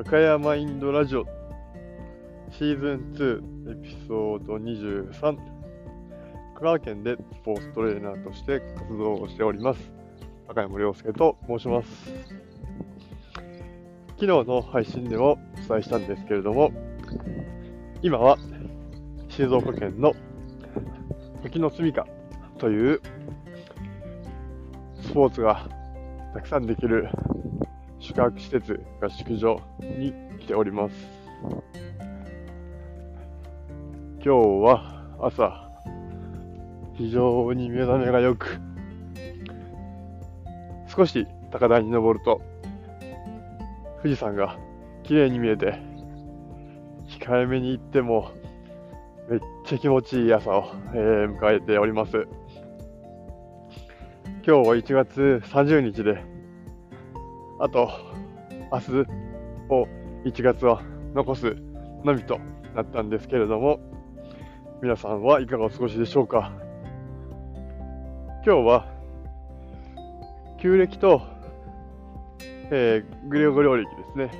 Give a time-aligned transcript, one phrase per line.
[0.00, 1.26] 赤山インドラジオ。
[2.52, 9.80] シーズン2エピソード23香川県でスポーツトレーナーとして活動をしております。
[10.46, 11.88] 赤山亮介と申します。
[14.10, 15.36] 昨日の配信でもお
[15.68, 16.70] 伝えしたんですけれども
[18.00, 18.38] 今は
[19.28, 20.14] 静岡県の
[21.42, 22.04] 時の住処
[22.56, 23.00] という
[25.02, 25.68] スポーツが
[26.34, 27.08] たくさんできる
[28.18, 30.94] 宿泊施設、合宿所に来ております。
[34.14, 35.70] 今日は朝、
[36.96, 38.58] 非常に目覚めが良く、
[40.88, 42.42] 少し高台に登ると、
[44.02, 44.58] 富士山が
[45.04, 45.78] 綺麗に見えて、
[47.20, 48.32] 控えめに行っても、
[49.30, 52.26] めっちゃ気持ちいい朝を、えー、迎えております。
[54.44, 56.37] 今日は1月30日で、
[57.60, 57.90] あと、
[58.70, 58.90] 明日
[59.68, 59.88] を
[60.24, 60.80] 1月は
[61.12, 61.56] 残す
[62.04, 62.38] のみと
[62.76, 63.80] なったんですけれども、
[64.80, 66.52] 皆さんはいかがお過ごしでしょうか。
[68.46, 68.86] 今日は、
[70.60, 71.20] 旧暦と、
[72.70, 74.30] えー、グレゴリオ暦ですね、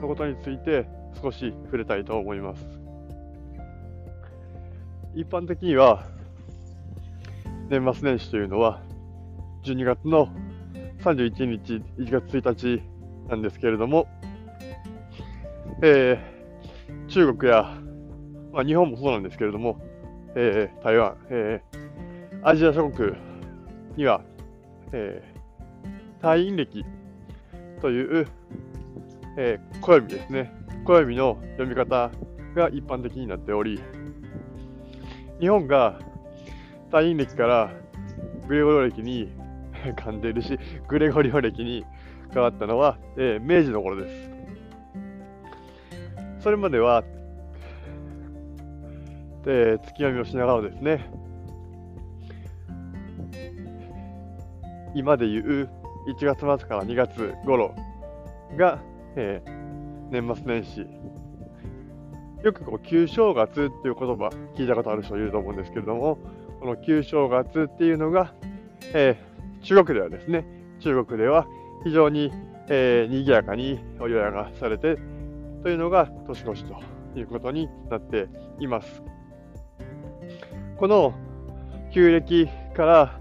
[0.00, 0.86] のことについて
[1.20, 2.64] 少し触れたいと思います。
[5.14, 6.06] 一般的には、
[7.68, 8.80] 年末年始というのは、
[9.64, 10.28] 12月の
[11.02, 12.82] 31日、1月1日
[13.28, 14.06] なんですけれども、
[15.82, 17.76] えー、中国や、
[18.52, 19.80] まあ、日本もそうなんですけれども、
[20.36, 23.12] えー、台湾、えー、アジア諸国
[23.96, 24.22] には、
[24.92, 26.84] えー、退院歴
[27.80, 28.28] という、
[29.36, 30.52] えー、暦ですね。
[30.84, 32.10] 暦の読み方
[32.54, 33.80] が一般的になっており、
[35.40, 35.98] 日本が
[36.90, 37.72] 退院歴から
[38.46, 39.32] グレゴリオ歴に
[39.96, 41.84] 噛んでるし、グレゴリオ歴に
[42.32, 44.30] 変わったのは、えー、明治の頃です。
[46.40, 47.04] それまでは、
[49.46, 51.10] えー、月読みをしながらですね、
[54.94, 55.68] 今でいう
[56.08, 57.74] 1月末から2月頃
[58.56, 58.78] が、
[59.16, 60.86] えー、年末年始。
[62.42, 66.18] よくこう旧正月っていう言葉聞いたことある人いると思うんですけれども、
[66.58, 68.34] この旧正月っていうのが、
[68.94, 69.31] えー、
[69.62, 70.44] 中国ではですね、
[70.80, 71.46] 中国では
[71.84, 72.32] 非常に、
[72.68, 74.96] えー、賑やかにお祝いがされて
[75.62, 76.80] というのが年越しと
[77.18, 78.28] いうことになって
[78.58, 79.02] います。
[80.76, 81.14] この
[81.92, 83.20] 旧暦から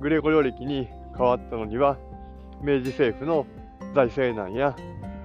[0.00, 1.98] グレゴリオ暦に変わったのには
[2.62, 3.46] 明治政府の
[3.94, 4.76] 財政難や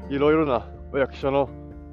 [0.10, 1.50] いろいろなお役所の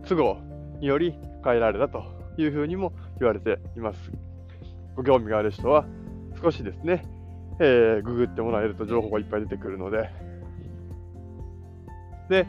[0.06, 0.38] 都合
[0.80, 2.04] により変えられたと
[2.38, 3.98] いうふうにも言われています。
[4.96, 5.84] ご興味がある人は
[6.40, 7.04] 少しですね、
[7.58, 10.10] えー、ググってもらえると情報がいっぱい出てくるので、
[12.28, 12.46] で、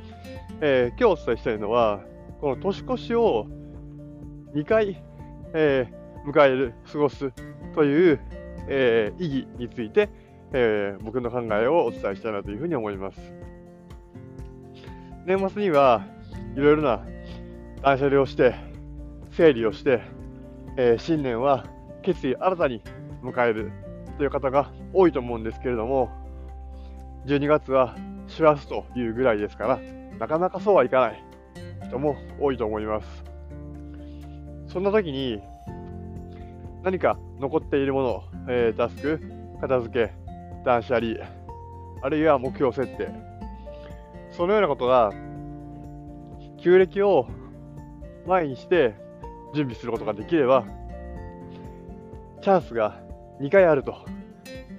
[0.61, 2.01] えー、今日お伝えしたいのは、
[2.39, 3.47] この年越しを
[4.53, 5.01] 2回、
[5.53, 7.31] えー、迎える、過ごす
[7.75, 8.19] という、
[8.69, 10.09] えー、意義について、
[10.55, 13.19] え僕の考えをお伝えしたいなというふうに思います。
[15.25, 16.05] 年末には
[16.55, 17.01] いろいろな
[17.81, 18.55] 断捨離をして、
[19.31, 20.01] 整理をして、
[20.77, 21.65] え新年は
[22.03, 22.81] 決意新たに
[23.23, 23.71] 迎える
[24.17, 26.09] という方が多いと思うんですけれども、
[27.25, 27.95] 12月は
[28.27, 29.79] 師走というぐらいですから、
[30.19, 31.23] なかなかそうはいかない
[31.87, 33.23] 人も多いと思います。
[34.67, 35.41] そんな時に、
[36.83, 39.21] 何か残っているもの、えー、タスク、
[39.61, 40.13] 片付け、
[40.65, 41.15] 断捨離、
[42.01, 43.09] あるいは目標設定、
[44.31, 45.11] そのようなことが、
[46.57, 47.27] 旧暦を
[48.25, 48.95] 前にして
[49.53, 50.65] 準備することができれば、
[52.41, 53.02] チャンスが
[53.39, 54.05] 2回あると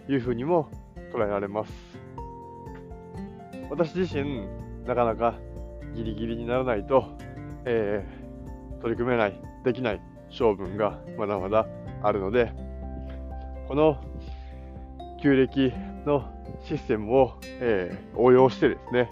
[0.08, 0.70] いうふうにも
[1.12, 1.72] 捉えられます。
[3.70, 4.46] 私自身、
[4.86, 5.34] なかなか
[5.94, 7.16] ギリギリにならないと、
[7.64, 10.00] えー、取り組めない、できない
[10.30, 11.66] 性分がまだまだ
[12.02, 12.52] あるので、
[13.68, 13.96] この
[15.22, 15.72] 旧暦
[16.04, 16.30] の
[16.64, 19.10] システムを、えー、応用してですね、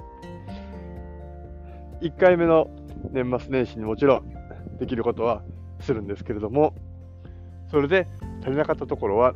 [2.02, 2.68] 1回目の
[3.10, 4.32] 年末年始にもちろん
[4.78, 5.42] できることは
[5.80, 6.74] するんですけれども、
[7.70, 8.06] それで
[8.42, 9.34] 足りなかったところは、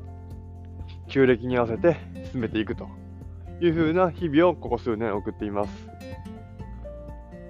[1.08, 1.97] 旧暦に合わせて
[2.32, 2.88] 進めていくと
[3.61, 5.88] いうふうな日々をここ数年送っています。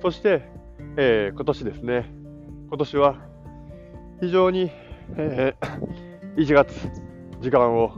[0.02, 0.42] そして、
[0.96, 2.10] えー、今年ですね、
[2.68, 3.16] 今年は
[4.20, 4.70] 非常に、
[5.16, 6.72] えー、1月、
[7.40, 7.92] 時間を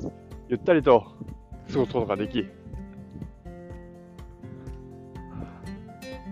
[0.49, 1.00] ゆったりと
[1.72, 2.46] 過ごすことができ、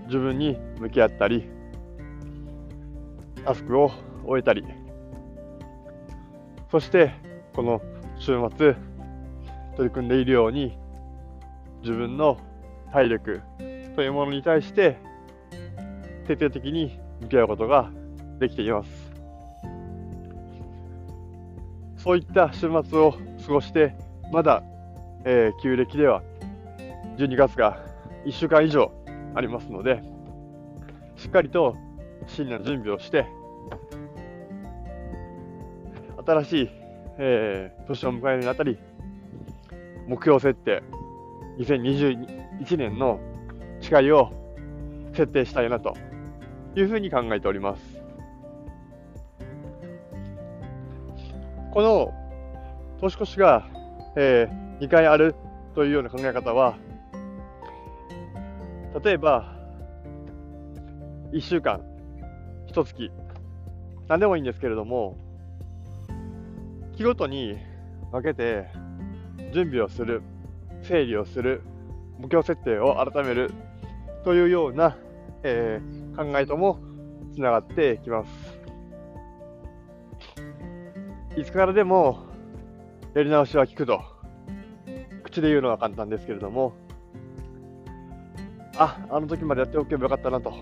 [0.07, 1.49] 自分に向き合ったり、
[3.45, 3.91] タスクを
[4.25, 4.65] 終えたり、
[6.71, 7.13] そして
[7.55, 7.81] この
[8.19, 8.75] 週末
[9.77, 10.77] 取り組んでいるように
[11.83, 12.39] 自分の
[12.93, 13.43] 体力
[13.95, 14.99] というものに対して
[16.27, 17.91] 徹底的に向き合うことが
[18.39, 18.91] できています。
[21.97, 23.15] そういった週末を
[23.47, 23.97] 過ごして、
[24.33, 24.63] まだ、
[25.25, 26.23] えー、旧暦では
[27.17, 27.85] 12月が
[28.25, 28.93] 1週間以上
[29.35, 30.03] ありますので、
[31.17, 31.77] しっかりと
[32.29, 33.27] 新年の準備をして、
[36.27, 36.71] 新しい、
[37.19, 38.79] えー、年を迎えるにあたり、
[40.09, 40.83] 目標設定、
[41.59, 43.21] 2021年の
[43.81, 44.33] 誓いを
[45.13, 45.97] 設定したいなと
[46.75, 47.83] いうふうに考えております。
[51.73, 52.13] この
[53.01, 53.69] 年越しが、
[54.17, 55.37] えー、2回ある
[55.77, 56.77] というような考え方は、
[59.05, 59.55] 例えば、
[61.33, 61.83] 1週間、
[62.67, 63.13] 1月、
[64.09, 65.17] 何でもいいんですけれども、
[66.97, 67.59] 日ごとに
[68.11, 68.71] 分けて
[69.53, 70.23] 準備をする、
[70.83, 71.61] 整理をする、
[72.19, 73.53] 目標設定を改める
[74.25, 74.97] というような、
[75.43, 76.81] えー、考えとも
[77.35, 78.59] つながってきます。
[81.39, 82.25] いつからでも
[83.15, 84.01] やり直しは効くと、
[85.23, 86.73] 口で言うのは簡単ですけれども、
[88.79, 90.55] あ、あの時までやっておけばよかったなと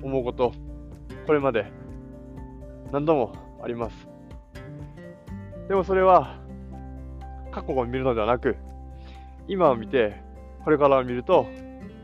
[0.00, 0.52] 思うこと、
[1.26, 1.66] これまで
[2.92, 3.32] 何度も
[3.64, 4.15] あります。
[5.68, 6.38] でもそれは
[7.50, 8.56] 過去を見るのではなく、
[9.48, 10.20] 今を見て、
[10.64, 11.46] これからを見ると、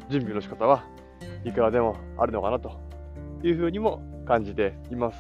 [0.09, 0.85] 準備の仕方は
[1.45, 2.73] いくらでもあるのかなと
[3.43, 5.19] いうふうにも感じています。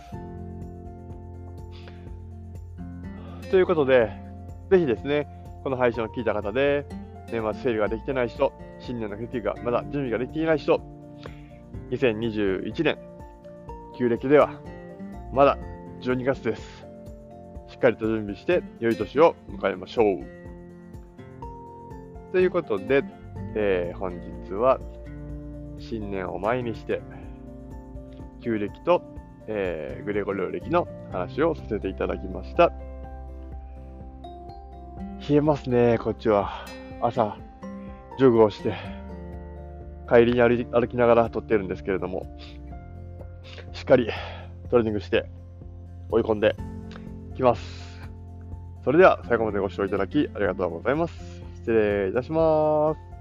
[3.51, 4.11] ということで、
[4.71, 5.29] ぜひですね、
[5.63, 6.87] この配信を聞いた方で、
[7.31, 10.81] 年末整理ができてない人、新年の決意がまだ準備ができていない人、
[11.91, 12.99] 2021年、
[13.99, 14.51] 旧暦では
[15.33, 15.59] まだ
[16.01, 16.92] 12月です。
[17.83, 20.25] しっかりと準備して、良い年を迎えましょう。
[22.31, 23.03] ということで、
[23.57, 24.79] えー、本日は
[25.81, 27.03] 新年を前にして、
[28.41, 29.03] 旧暦と、
[29.49, 32.71] えー、グレゴリオ暦の話をさせていただきました。
[35.29, 36.65] 冷えますね、こっちは。
[37.01, 37.37] 朝、
[38.17, 38.75] ジョグをして、
[40.09, 42.39] 帰りに歩歩きながら撮ってるんですけれども、
[43.73, 44.09] しっかり
[44.71, 45.29] トレーニングして
[46.11, 46.55] 追い込んで
[47.43, 48.01] きます。
[48.85, 51.15] それでは最後までご視聴いただきありがとうございます。
[51.57, 53.12] 失礼いたします。